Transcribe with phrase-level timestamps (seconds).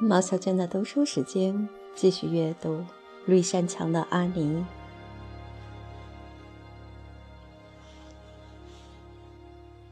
[0.00, 2.76] 毛小娟的读书时间，继续阅读
[3.26, 4.58] 《绿山墙的阿尼》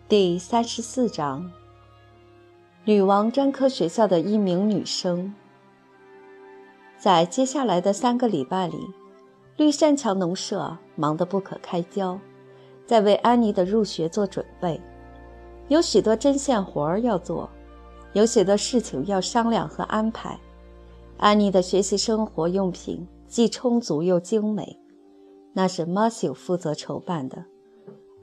[0.09, 1.51] 第三十四章：
[2.85, 5.35] 女王专科学校的一名女生。
[6.97, 8.79] 在接下来的三个礼拜里，
[9.57, 12.17] 绿山墙农舍忙得不可开交，
[12.87, 14.81] 在为安妮的入学做准备，
[15.67, 17.51] 有许多针线活儿要做。
[18.17, 20.41] 有许多事情要商量和安排。
[21.19, 24.81] 安妮的学习生活用品既充足又精美，
[25.53, 27.45] 那是 Matthew 负责筹办的，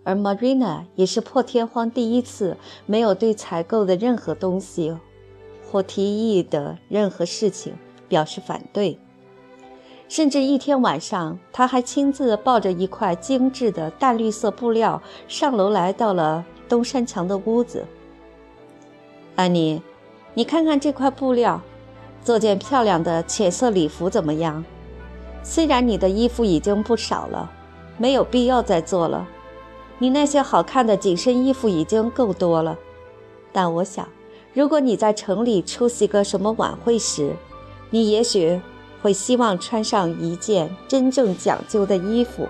[0.04, 2.58] 而 Marina 也是破天荒第一次
[2.88, 4.98] 没有对采购的任何东西
[5.72, 7.76] 或提议的任何事情
[8.10, 8.98] 表示反对。
[10.08, 17.86] 甚至一天晚上，他还亲自抱着一块精致的淡绿色布料上楼来到了东山墙的屋子。
[19.36, 19.82] 安妮，
[20.36, 21.60] 你看看这块布料，
[22.24, 24.64] 做件漂亮的浅色礼服怎么样？
[25.42, 27.52] 虽然你的衣服已经不少了，
[27.98, 29.28] 没有必要再做了。
[29.98, 32.78] 你那些好看的紧身衣服已经够多了，
[33.52, 34.08] 但我想，
[34.54, 37.36] 如果你在城里出席个什么晚会时，
[37.90, 38.62] 你也许
[39.02, 42.48] 会希望穿上一件真正讲究的衣服。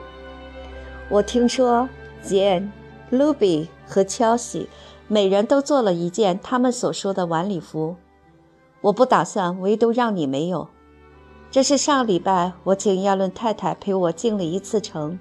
[1.07, 1.87] 我听说
[2.25, 2.71] ，Jane、
[3.09, 4.67] Ruby 和 Chelsea。
[5.13, 7.97] 每人都做了一件他们所说的晚礼服，
[8.81, 10.67] 我不打算唯独让你没有。
[11.51, 15.19] 这是上礼拜我请亚伦太太陪我进了一次城，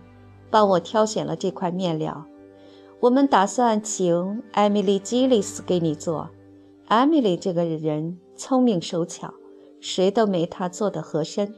[0.50, 2.24] 帮我挑选了这块面料。
[3.00, 6.30] 我们打算请艾米丽·基里斯给你做。
[6.88, 9.34] 艾米丽这个人聪明手巧，
[9.78, 11.54] 谁都没她做的合身。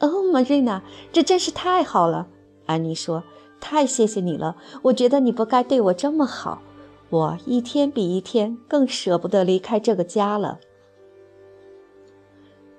[0.00, 2.26] 哦，玛瑞娜，这真是太好了！
[2.64, 3.22] 安妮说
[3.60, 6.62] ：“太谢谢你了，我觉得你不该对我这么好。”
[7.14, 10.58] 我一天比一天更舍不得离开这个家了。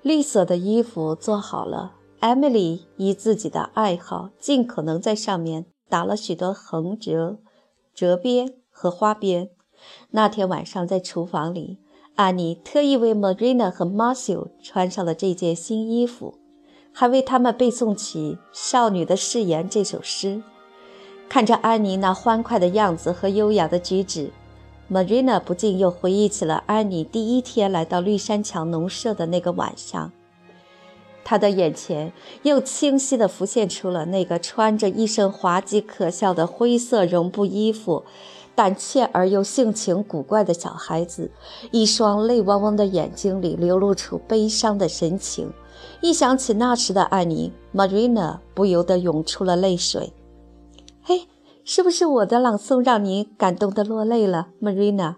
[0.01, 7.38] 绿色的衣服做好了，艾米丽以自己的爱好，尽可能在上面打了许多横折、
[7.94, 9.51] 折边和花边。
[10.12, 11.78] 那天晚上在厨房里，
[12.16, 16.40] 安妮特意为 Marina 和 Matthew 穿上了这件新衣服，
[16.91, 20.44] 还为他们背诵起《少女的誓言》这首诗。
[21.28, 24.31] 看着安妮那欢快的样子和优雅的举止
[24.90, 30.12] ，Marina 不禁又回忆起了安妮第一天来到绿山墙农舍的那个晚上。
[31.25, 32.13] 她的眼前
[32.44, 38.03] 又清晰地浮现出了那个穿着一身滑稽可笑的灰色绒布衣服、
[38.53, 41.31] 胆怯而又性情古怪的小孩子，
[41.72, 45.52] 一双泪汪汪的眼睛里流露出悲伤的神情。
[46.00, 50.13] 一想起那时的安妮，Marina 不由得涌出了泪水。
[51.07, 51.27] 嘿，
[51.63, 55.13] 是不是我的朗诵让你感动得落泪了，Marina？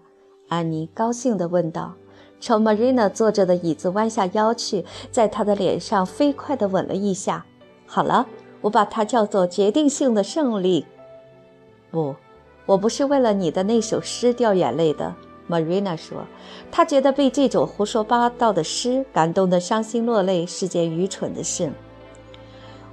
[0.48, 1.94] 安妮高兴地问道，
[2.38, 7.46] 朝 Marina 坐着的椅子弯下腰去，在她的脸上飞快地吻了一下。
[7.86, 8.26] 好了，
[8.60, 10.84] 我把它叫做决定性的胜利。
[11.90, 12.14] 不，
[12.66, 15.14] 我不是为了你的那首诗掉眼泪的
[15.48, 16.18] ，Marina 说。
[16.70, 21.72] 她觉得被这种胡说八道的诗感动得伤心落泪是件愚蠢的事。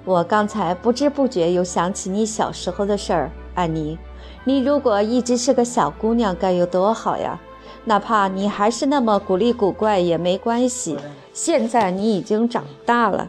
[0.06, 3.98] 我刚才不知不觉又想起你小时候的事儿，安妮。
[4.44, 7.42] 你如果一直是个小姑娘，该有多好呀！
[7.86, 10.98] 哪怕你还是那么古里古怪也没关系。
[11.34, 13.28] 现在你已经长大了，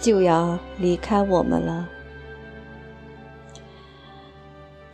[0.00, 1.88] 就要离开我们了。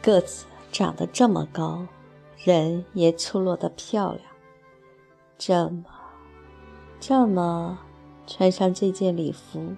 [0.00, 1.86] 个子长得这么高，
[2.42, 4.31] 人也出落得漂亮。
[5.44, 5.84] 这么，
[7.00, 7.76] 这么，
[8.28, 9.74] 穿上这件礼服，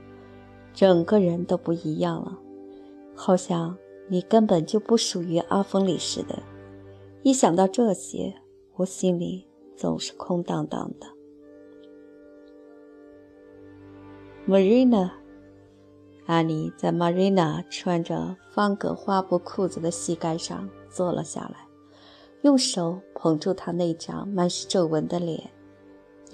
[0.74, 2.38] 整个人都不一样了，
[3.16, 3.74] 好像
[4.10, 6.42] 你根本就不属于阿峰里似的。
[7.22, 8.34] 一想到这些，
[8.74, 11.06] 我心里总是空荡荡的。
[14.46, 15.12] Marina，
[16.26, 21.66] 阿妮在 Marina 穿着方格花布裤子的膝盖上坐了下来，
[22.42, 25.50] 用手捧住她那张满是皱纹的脸。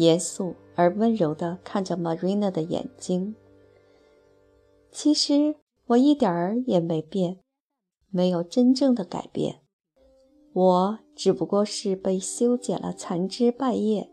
[0.01, 3.35] 严肃而温柔地看着 Marina 的眼睛。
[4.91, 5.57] 其实
[5.89, 7.41] 我一点儿也没变，
[8.09, 9.61] 没有真正的改变。
[10.55, 14.11] 我只不过是被修剪了残枝败叶，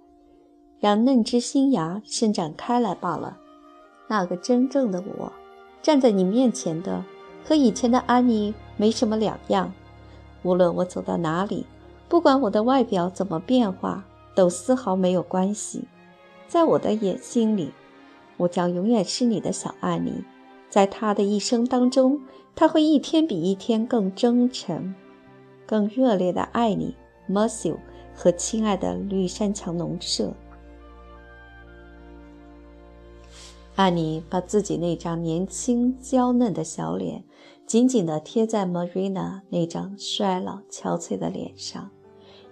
[0.81, 3.39] 让嫩枝新芽伸展开来罢了。
[4.09, 5.31] 那个真正的我，
[5.81, 7.05] 站在你面前的，
[7.45, 9.71] 和以前的安妮没什么两样。
[10.43, 11.65] 无论我走到哪里，
[12.09, 14.05] 不管我的外表怎么变化。
[14.37, 15.85] 都丝毫没有关系，
[16.47, 17.73] 在我的眼睛里，
[18.37, 20.23] 我将永远是你的小安妮。
[20.69, 22.21] 在他的一生当中，
[22.53, 24.93] 他会一天比一天更真诚。
[25.65, 26.95] 更热烈的爱你
[27.27, 27.77] ，Matthew
[28.13, 30.31] 和亲爱的绿山墙农舍。
[33.75, 37.23] 安妮把自己那张年轻娇嫩的小脸
[37.65, 41.89] 紧紧地贴在 Marina 那张衰老憔悴的脸上，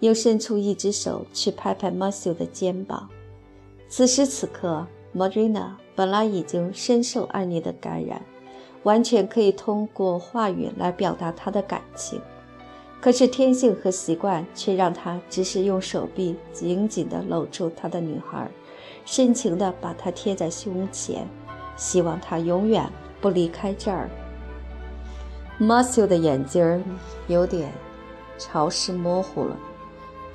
[0.06, 3.10] 又伸出一只手去拍拍 Matthew 的肩膀。
[3.90, 4.86] 此时此刻
[5.16, 8.22] ，Marina 本来已经深受安妮的感染，
[8.84, 12.22] 完全可以通过话语来表达她的感情。
[13.02, 18.48] 可是天性和习惯却让她只是用手臂紧紧地搂住她的女孩。
[19.06, 21.28] 深情地把她贴在胸前，
[21.76, 22.88] 希望她永远
[23.20, 24.08] 不离开这儿。
[25.60, 26.84] Matthew 的眼睛
[27.28, 27.72] 有点
[28.38, 29.58] 潮湿模糊了，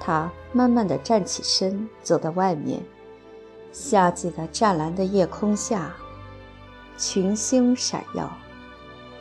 [0.00, 2.82] 他慢慢地站起身，走到外面。
[3.70, 5.94] 夏季的湛蓝的夜空下，
[6.96, 8.28] 群星闪耀。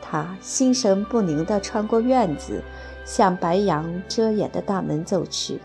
[0.02, 2.60] 他心神不宁地穿过院子，
[3.04, 5.60] 向白杨遮掩的大门走去。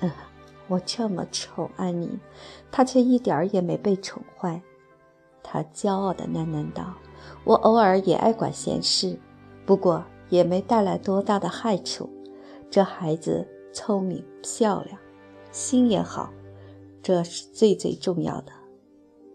[0.00, 0.10] 嗯。
[0.66, 2.18] 我这么宠安妮，
[2.72, 4.62] 他却一点儿也没被宠坏。
[5.42, 6.94] 他骄傲地喃喃道
[7.44, 9.18] ：“我偶尔也爱管闲事，
[9.66, 12.08] 不过也没带来多大的害处。
[12.70, 14.98] 这孩子聪明漂亮，
[15.50, 16.32] 心也好，
[17.02, 18.52] 这是最最重要的。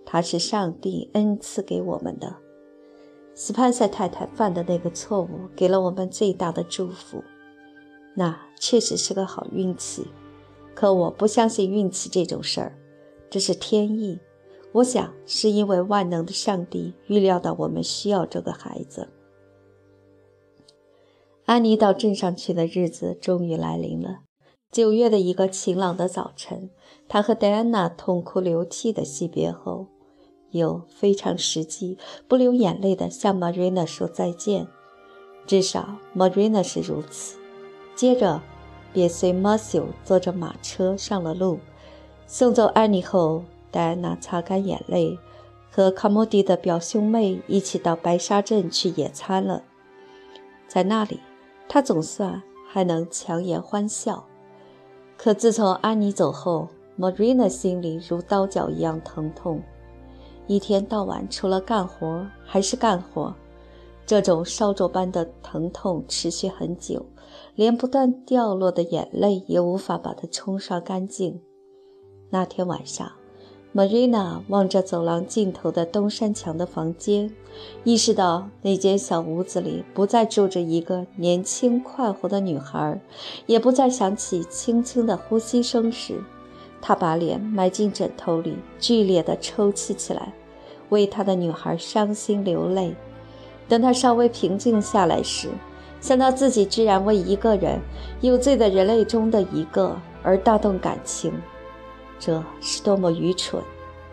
[0.06, 2.38] 他是上帝恩赐给我们的。
[3.36, 7.24] 斯潘塞太太犯的那个错误，给了我们最大的祝福。
[8.16, 10.08] 那确实是个好运气。”
[10.74, 12.74] 可我不相信运气这种事儿，
[13.30, 14.18] 这是天意。
[14.72, 19.10] 我想是因为万能的上帝预料到我们需要这个孩子。
[21.44, 24.22] 安妮到镇上去的日子终于来临了。
[24.72, 26.70] 九月的一个晴朗的早晨，
[27.08, 29.88] 他和戴安娜痛哭流涕的惜别后，
[30.52, 34.68] 又非常实际、不流眼泪的向 Marina 说再见。
[35.48, 37.38] 至少 Marina 是如此。
[37.96, 38.42] 接着。
[38.92, 41.60] 便随 Matthew 坐着马车上了路。
[42.26, 45.20] 送走安妮后，戴安娜擦干眼泪，
[45.70, 49.62] 和卡莫迪的表兄妹一起到白沙镇去野餐了。
[50.68, 51.20] 在那里，
[51.68, 54.26] 她总算还能强颜欢笑。
[55.22, 59.62] 可自从安妮走后，Marina 心里如刀绞一样疼痛，
[60.48, 63.36] 一天到晚除了干活还是干活。
[64.06, 67.06] 这种烧灼般的疼痛持续很久，
[67.56, 71.42] 连不断掉落的眼泪也无法把它冲刷干净。
[72.30, 73.12] 那天晚上
[73.76, 77.32] ，Marina 望着走廊尽头的东山墙的房间，
[77.84, 83.00] 意识到那间小屋子里不再住着一个年轻快活的女孩，
[83.46, 86.22] 也不再响起轻轻的呼吸声时，
[86.82, 90.34] 她把脸埋进枕头里，剧烈地抽泣起来，
[90.90, 92.96] 为她的女孩伤心流泪。
[93.68, 95.48] 等他稍微平静下来时，
[96.02, 97.80] 想到自己居然为一个人
[98.20, 101.32] 有罪的人类中的一个而大动感情，
[102.20, 103.64] 这是多么愚蠢！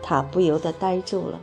[0.01, 1.39] 他不由得呆住了。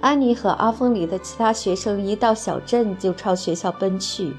[0.00, 4.34] 安妮和阿峰里的其他学生一到小镇就朝学校奔去。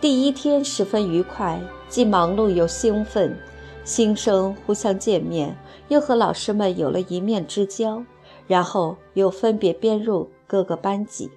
[0.00, 3.36] 第一天十分愉快，既忙碌又兴奋。
[3.84, 5.58] 新生互相见面，
[5.88, 8.02] 又和老师们有了一面之交，
[8.46, 10.30] 然后又分别编入。
[10.46, 11.30] 各个班级，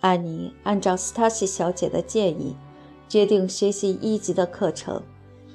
[0.00, 2.56] 安妮按照斯塔西小姐的建议，
[3.08, 5.02] 决定学习一级的课程。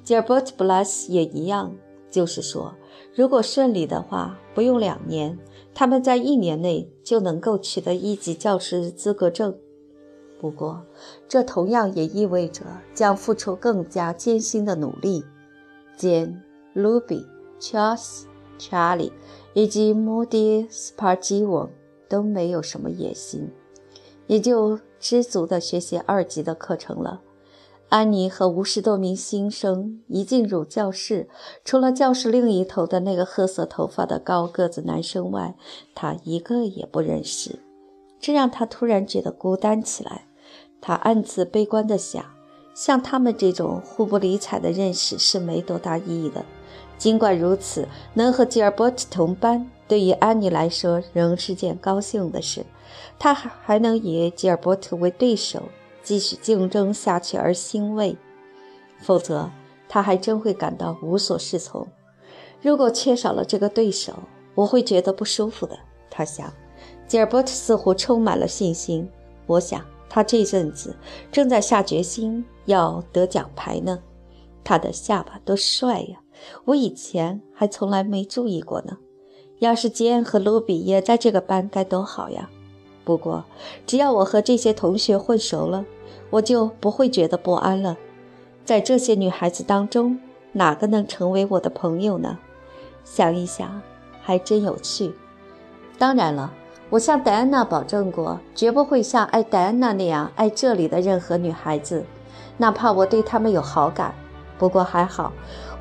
[0.07, 1.75] 吉尔伯特·布拉斯也一样，
[2.09, 2.73] 就是说，
[3.13, 5.37] 如果顺利的话，不用两年，
[5.73, 9.53] 他们在一年内就能够取得一级教师资格证。
[10.39, 10.81] 不过，
[11.27, 15.25] 这同样也意味着将付出更加艰辛的努力。
[15.97, 16.41] 兼
[16.73, 17.25] Ruby、
[17.59, 18.23] Charles、
[18.57, 19.11] Charlie
[19.53, 21.67] 以及 Moody、Spargivo。
[22.07, 23.51] 都没有什么野心，
[24.27, 27.21] 也就知足地学习二级的课程了。
[27.89, 31.29] 安妮和五十多名新生一进入教室，
[31.63, 35.55] 除了教室另一头的那个褐色头发的高个子男生外，
[35.95, 37.59] 她一个也不认识，
[38.19, 40.25] 这让她突然觉得孤单起来。
[40.81, 42.25] 她暗自悲观地想：
[42.75, 46.43] 像他们这种互不理睬的认识是没多大意义的。
[46.97, 49.69] 尽管如此，能和吉尔伯特同班。
[49.87, 52.65] 对于安妮来说，仍是件高兴的事。
[53.17, 55.63] 她还还能以吉尔伯特为对手
[56.07, 58.15] 继续竞争下去而欣慰，
[58.97, 59.51] 否则
[59.89, 61.85] 他还真会感到无所适从。
[62.61, 64.13] 如果缺少了这个对手，
[64.55, 65.77] 我会觉得不舒服的。
[66.09, 66.53] 他想，
[67.09, 69.05] 吉尔伯特似乎充满了信心。
[69.47, 70.95] 我想，他这阵子
[71.29, 73.99] 正在下决心要得奖牌呢。
[74.63, 76.21] 他的下巴多帅呀！
[76.63, 78.97] 我以前还从来没注意过呢。
[79.59, 82.49] 要是吉恩和卢比也在这个班该多好呀！
[83.03, 83.43] 不过，
[83.85, 85.85] 只要我和这些同学混熟了，
[86.29, 87.97] 我就不会觉得不安了。
[88.65, 90.19] 在这些女孩子当中，
[90.51, 92.37] 哪个能成为我的朋友呢？
[93.03, 93.81] 想一想，
[94.21, 95.13] 还真有趣。
[95.97, 96.51] 当然了，
[96.89, 102.03] 我向戴安娜保证过，绝不会像爱戴安娜那样爱这里的任何女孩子，
[102.57, 104.13] 哪怕我对她们有好感。
[104.57, 105.31] 不过还好，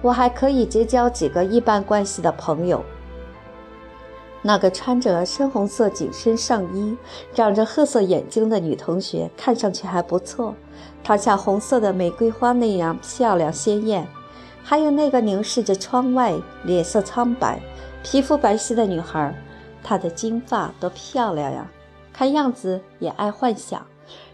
[0.02, 2.84] 我还可以结交几个一般关系的朋友。
[4.46, 6.96] 那个穿着深红色紧身上衣、
[7.34, 10.54] 长着褐色眼睛的女同学看上去还不错，
[11.02, 14.06] 她像红色的玫瑰花那样漂亮鲜艳。
[14.62, 17.60] 还有那个凝视着窗外、脸色苍白、
[18.04, 19.34] 皮肤白皙的女孩，
[19.82, 21.68] 她的金发多漂亮呀！
[22.12, 23.84] 看样子也爱幻想，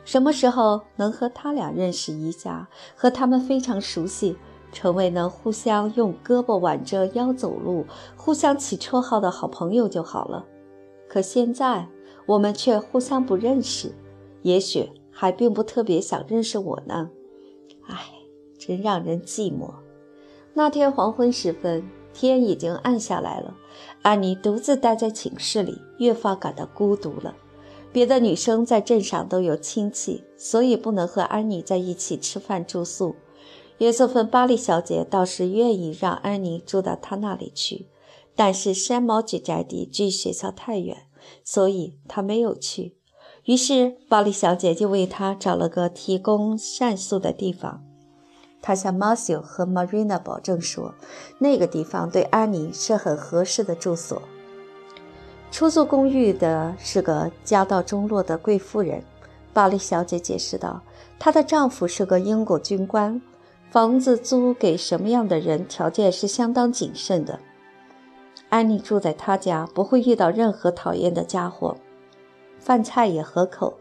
[0.05, 4.37] 什么时候能和他俩认识一下，和他们非常熟悉。
[4.73, 7.87] 成为能互相用胳膊挽着腰走路、
[8.17, 10.45] 互相起绰号的好朋友就好了。
[11.09, 11.87] 可现在
[12.27, 13.93] 我们却互相不认识，
[14.41, 17.11] 也许还并不特别想认识我呢。
[17.87, 17.99] 唉，
[18.59, 19.71] 真让人寂寞。
[20.55, 23.55] 那天黄昏时分，天已经暗下来了。
[24.03, 27.35] 安妮独自待在寝室里，越发感到孤独了。
[27.93, 33.15] 别的女生在镇上都有亲戚，所以不能和安妮在一起吃饭住宿。
[33.83, 37.89] 约瑟芬·巴利小姐倒是愿意让安妮住到她那里去，
[38.37, 41.09] 但是山毛榉宅地距学校太远，
[41.43, 42.97] 所以她没有去。
[43.47, 47.83] 于是巴利小姐就为她找了个提供膳宿的地方。
[48.61, 50.95] 她向马修和玛瑞娜保证说，
[51.41, 54.23] 那个地方对安妮是很合适的住所。
[55.51, 59.03] 出租公寓的是个家道中落的贵妇人，
[59.53, 60.81] 巴利小姐解释道，
[61.19, 63.21] 她的丈夫是个英国军官。
[63.73, 67.41] 房子租给什么样的人，条件是相当谨慎的。
[68.51, 71.75] 安妮住在他家，不会遇到任何讨厌的家伙，
[72.59, 73.73] 饭菜也合口，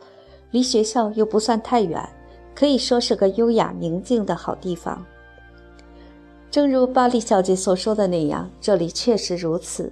[0.52, 2.08] 离学校又不算太远，
[2.56, 5.06] 可以说是个优雅宁静的好地方。
[6.50, 9.92] 正如巴黎小姐所说的那样，这里确实如此。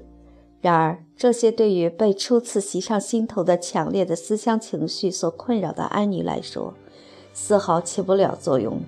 [0.61, 6.73] 然而，这些对于被初次袭上心头的强烈的思乡情绪所困扰的安妮来说，
[7.33, 8.81] 丝毫起不了作用。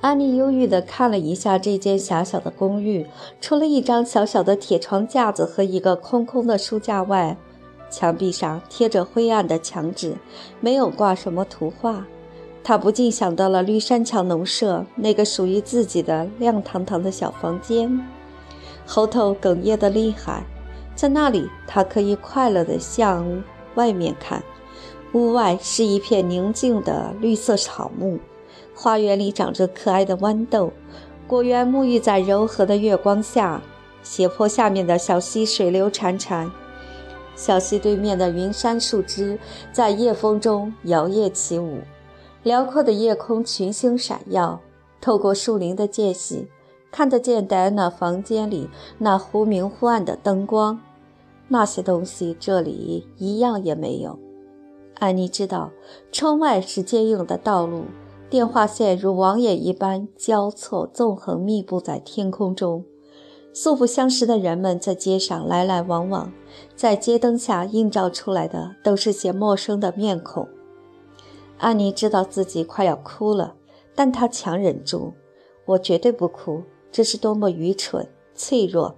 [0.00, 3.04] 安妮忧郁地看了一下这间狭小的公寓，
[3.40, 7.36] 除了一张小小的铁床架子和一个空空的书架外，
[7.90, 10.14] 墙壁上贴着灰暗的墙纸，
[10.60, 12.06] 没有挂什么图画。
[12.62, 18.00] 她不禁想到了绿山桥农舍那个属于自己的亮堂堂的小房间，
[18.86, 20.44] 喉头哽咽得厉害。
[20.94, 23.42] 在那里，她可以快乐地向
[23.74, 24.44] 外面看，
[25.12, 28.20] 屋外是一片宁静的绿色草木。
[28.80, 30.72] 花园里长着可爱的豌豆，
[31.26, 33.60] 果园沐浴在柔和的月光下。
[34.04, 36.48] 斜坡下面的小溪水流潺潺，
[37.34, 39.36] 小溪对面的云杉树枝
[39.72, 41.80] 在夜风中摇曳起舞。
[42.44, 44.60] 辽阔的夜空群星闪耀，
[45.00, 46.46] 透过树林的间隙，
[46.92, 50.80] 看得见戴安娜房间里那忽明忽暗的灯光。
[51.48, 54.16] 那些东西这里一样也没有。
[55.00, 55.72] 安妮知道，
[56.12, 57.86] 窗外是坚硬的道路。
[58.30, 62.84] 电话线如网眼一般交错纵横密布在天空中，
[63.54, 66.30] 素不相识的人们在街上来来往往，
[66.76, 70.46] 在街灯下映照出来的都是些陌生的面孔。
[71.56, 73.56] 安妮知道自己快要哭了，
[73.94, 75.14] 但她强忍住
[75.64, 78.94] ：“我绝对不哭，这是多么愚蠢、脆弱！”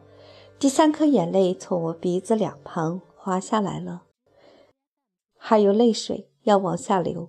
[0.59, 4.03] 第三颗眼泪从我鼻子两旁滑下来了，
[5.39, 7.29] 还有泪水要往下流。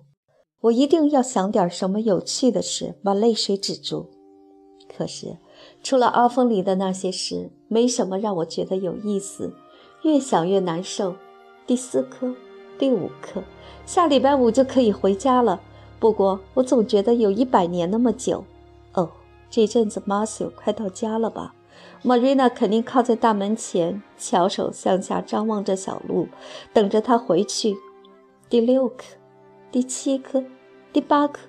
[0.62, 4.10] 我一定要想点什么有趣的事，把泪水止住。
[4.96, 5.38] 可是，
[5.82, 9.52] 除了阿峰里的那些事，没什么让我觉得有意思。
[10.02, 11.14] 越想越难受。
[11.66, 12.34] 第四颗，
[12.78, 13.42] 第五颗，
[13.86, 15.60] 下礼拜五就可以回家了。
[15.98, 18.44] 不过，我总觉得有一百年那么久。
[18.94, 19.10] 哦，
[19.50, 21.54] 这阵子马修快到家了吧？
[22.02, 26.28] 玛瑞娜肯定靠在大门前，翘首向下张望着小路，
[26.72, 27.76] 等着他回去。
[28.48, 29.21] 第六颗。
[29.72, 30.44] 第七颗，
[30.92, 31.40] 第八颗，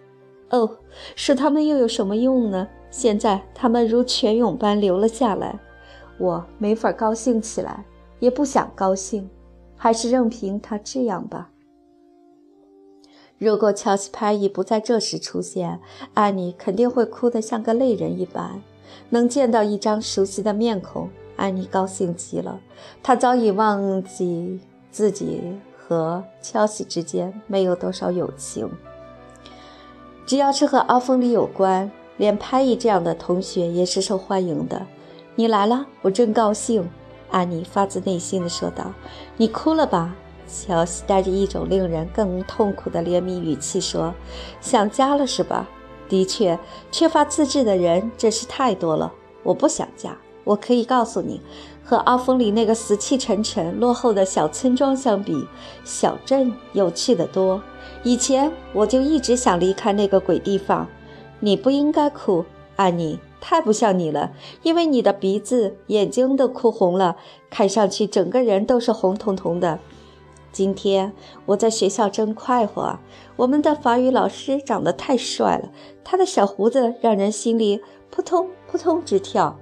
[0.52, 0.78] 哦，
[1.14, 2.70] 是他们又有什么用呢？
[2.90, 5.60] 现在他们如泉涌般流了下来，
[6.18, 7.84] 我没法高兴起来，
[8.20, 9.30] 也不想高兴，
[9.76, 11.50] 还是任凭他这样吧。
[13.38, 15.82] 如果乔西·派伊不在这时出现，
[16.14, 18.62] 安妮肯定会哭得像个泪人一般。
[19.10, 22.62] 能见到一张熟悉的面孔，安妮高兴极了。
[23.02, 24.62] 她早已忘记
[24.92, 25.42] 自己。
[25.88, 28.70] 和乔西之间没有多少友情，
[30.26, 34.86] 只要是和阿峰里有关，连拍一这样的同学也是受欢迎的。
[35.36, 36.90] 你来了，我真高兴。”
[37.30, 38.94] 安妮发自内心的说道。
[39.36, 40.16] “你哭了吧？
[40.48, 44.14] 乔西带着一种令人更痛苦的怜悯语气说
[44.62, 45.68] ：“想家了是吧？
[46.08, 46.58] 的确，
[46.92, 49.12] 缺乏自制的人真是太多了。
[49.42, 50.16] 我不想家。
[50.46, 51.42] 我可以告诉你，
[51.84, 55.46] 和阿峰里那个死气沉沉、落后的小村庄相比，
[55.84, 57.62] 小镇有趣得多。
[58.04, 60.88] 以前我就一直想离开那个鬼地方。
[61.40, 67.18] 你不应该哭，安妮。”太不像你了，因为你的鼻子、眼睛都哭红了，
[67.50, 69.80] 看上去整个人都是红彤彤的。
[70.54, 71.12] 今天
[71.48, 72.98] 我在学校真快活，
[73.36, 75.70] 我们的法语老师长得太帅了，
[76.06, 79.60] 他的小胡子让人心里扑通扑通直跳。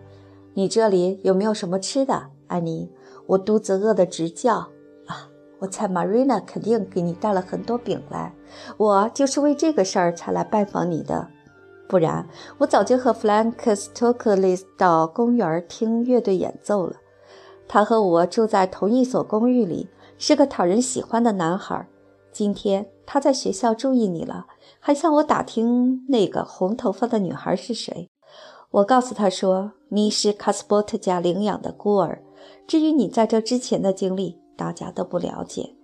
[0.54, 2.90] 你这里有没有什么吃的，安妮？
[3.28, 4.56] 我肚子饿得直叫
[5.06, 5.30] 啊！
[5.60, 8.34] 我猜 Marina 肯定给你带了很多饼来，
[8.78, 11.28] 我就是为这个事儿才来拜访你的。
[11.88, 12.28] 不然，
[12.58, 16.98] 我早就和弗兰克斯托克利斯到公园听乐队演奏了。
[17.68, 21.88] 他和我住在同一所公寓里，是个讨人喜欢的男孩。
[22.34, 24.48] 今天他在学校注意你了，
[24.82, 28.10] 还向我打听那个红头发的女孩是谁。
[28.72, 32.24] 我告诉他说，你是卡斯波特家领养的孤儿。
[32.66, 35.76] 至于你在这之前的经历，大家都不了解。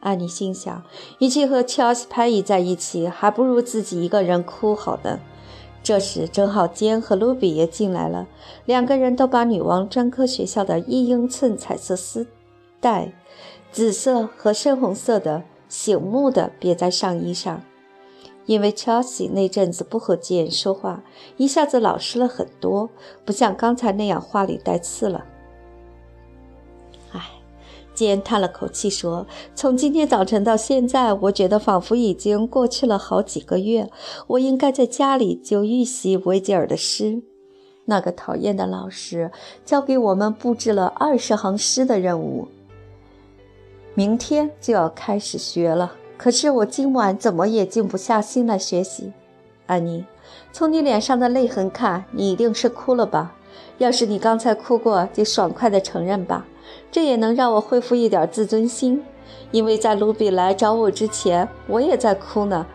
[0.00, 0.82] 安妮心想，
[1.20, 5.18] 与其和乔斯潘伊在一起，还不如自己一个人哭好的。
[5.82, 8.28] 这时，正好坚和卢比也进来了，
[8.66, 12.26] 两个人都把女王专科学校的一英寸彩色丝
[12.80, 13.14] 带，
[13.72, 17.62] 紫色和深红色的，醒目的别在上衣上。
[18.50, 21.04] 因为乔西那阵子不和坚说话，
[21.36, 22.90] 一下子老实了很多，
[23.24, 25.24] 不像刚才那样话里带刺了。
[27.94, 33.88] 坚叹了口气说：“从今天早晨到现在，我觉得仿佛已经过去了好几个月。
[34.26, 37.22] 我应该在家里就预习维吉尔的诗。
[37.84, 39.30] 那个讨厌的老师
[39.64, 42.48] 交给我们布置了二十行诗的任务，
[43.94, 45.92] 明天就要开始学了。
[46.22, 49.10] 可是我今晚怎么也静不下心来学习。
[49.64, 50.04] 安妮，
[50.52, 53.34] 从你脸上的泪痕看，你一定是哭了吧？
[53.78, 56.44] 要是你刚才哭过，就爽快地承认吧。”
[56.92, 59.02] 这也能让我恢复一点自尊心，
[59.50, 62.66] 因为在卢比来找我之前，我也在哭呢。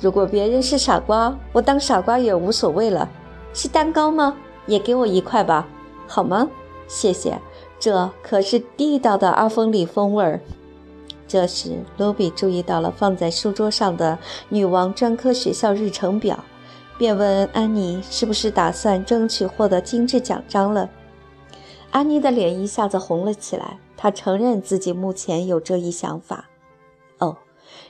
[0.00, 3.06] 如果别人是傻瓜，我当傻瓜也无所谓了。
[3.52, 4.38] 是蛋糕吗？
[4.66, 5.68] 也给我一块吧，
[6.06, 6.48] 好吗？
[6.88, 7.38] 谢谢，
[7.78, 10.40] 这可是地道的阿峰里风味儿。
[11.28, 16.44] 这时，卢比注意到了放在书桌上的女王专科学校日程表，
[16.96, 20.88] 便问安妮是不是打算争取获得精致奖章了。
[21.90, 26.48] 安妮的脸一下子红了起来，她承认自己目前有这一想法。
[27.18, 27.36] 哦，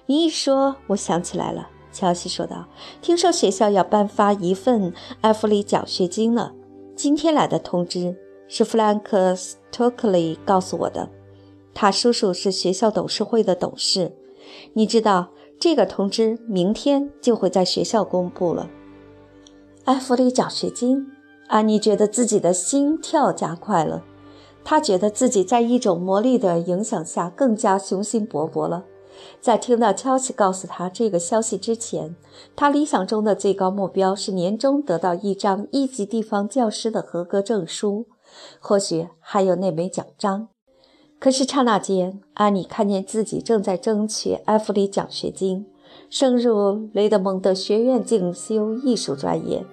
[0.06, 1.68] 你一说，我想起来了。
[1.92, 2.66] 乔西说道
[3.00, 6.52] ：“听说学校要颁发一份埃弗里奖学金了。
[6.94, 8.14] 今天来的通知
[8.48, 11.08] 是弗兰克斯托克利告诉我的。
[11.78, 14.16] 他叔叔是学校董事会的董事。
[14.72, 15.28] 你知道，
[15.60, 18.70] 这个通知明天就会在学校公布了。
[19.84, 21.12] 埃弗里奖学金。”
[21.48, 24.02] 安妮觉得自己的心跳加快了，
[24.64, 28.86] 她觉得自己在一种魔力的影响下更加雄心勃勃了。
[29.40, 32.16] 在听到乔西告诉她这个消息之前，
[32.56, 38.06] 她理想中的最高目标是年终得到一张一级地方教师的合格证书，
[38.58, 40.48] 或许还有那枚奖章。
[41.18, 45.66] 可是刹那间，安妮看见自己正在争取埃弗里奖学金，
[46.10, 49.64] 升入雷德蒙德学院进修艺术专业。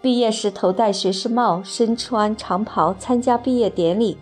[0.00, 4.16] 毕业时头戴学士帽，身穿长袍参加毕业典礼，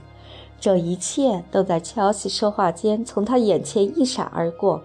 [0.59, 4.83] 这一切都在乔西说话间从他眼前一闪而过。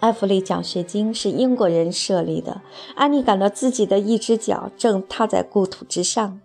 [0.00, 2.62] 埃弗里奖学金是英国人设立的，
[2.94, 6.40] 安妮感到自己的一只脚正踏在故土之上。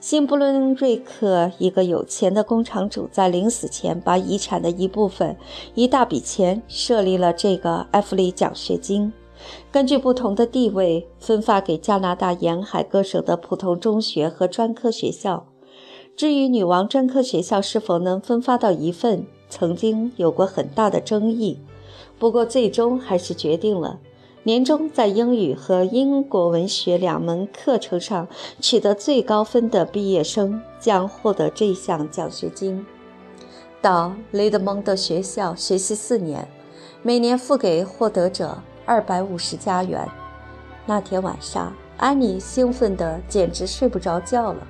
[0.00, 5.36] 新布伦瑞克一个有钱的工厂主在临死前把遗产的一部分，
[5.74, 9.12] 一大笔钱设立了这个埃弗里奖学金。
[9.72, 15.48] 根据不同的地位，分发给加拿大沿海各省的普通中学和专科学校。
[16.16, 21.58] 至于女王专科学校是否能分发到一份，曾经有过很大的争议。
[22.20, 23.98] 不过，最终还是决定了，
[24.44, 28.28] 年终在英语和英国文学两门课程上
[28.60, 32.86] 取得最高分的毕业生将获得这项奖学金，
[33.82, 36.48] 到雷德蒙德学校学习四年，
[37.02, 38.58] 每年付给获得者。
[38.86, 40.08] 二百五十加元。
[40.86, 44.66] 那天晚上，安妮兴奋得简直睡不着觉了。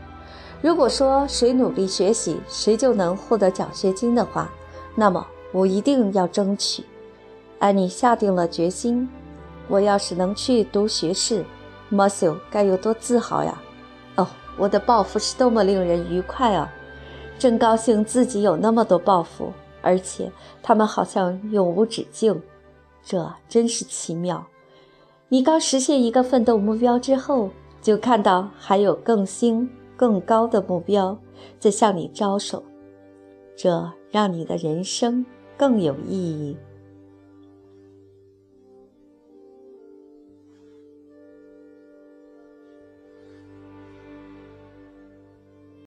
[0.61, 4.51] 如果说谁努力学习，谁就能获得奖学金的话，
[4.97, 6.83] 那么我一定要争取。
[7.61, 9.09] 安妮下定了决心。
[9.69, 11.45] 我要是能去读学士
[11.91, 13.63] m o s s 该有多自豪呀！
[14.17, 14.27] 哦，
[14.57, 16.73] 我的抱负是多么令人愉快啊！
[17.39, 19.53] 真高兴自己有那么多抱负。
[19.81, 22.43] 而且他们好像永无止境，
[23.01, 24.45] 这真是奇妙。
[25.29, 27.49] 你刚实现一个奋斗目标之后，
[27.81, 31.17] 就看到还有更新、更高的目标
[31.61, 32.63] 在向你招手，
[33.57, 35.25] 这让你的人生
[35.57, 36.57] 更有意义。